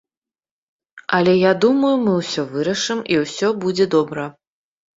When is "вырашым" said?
2.55-2.99